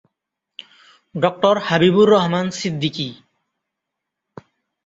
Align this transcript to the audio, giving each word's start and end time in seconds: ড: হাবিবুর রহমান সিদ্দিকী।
ড: 1.15 1.23
হাবিবুর 1.59 2.07
রহমান 2.09 2.47
সিদ্দিকী। 2.51 3.07